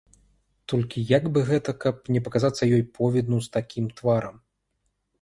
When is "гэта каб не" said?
1.51-2.23